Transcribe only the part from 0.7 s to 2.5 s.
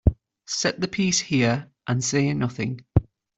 the piece here and say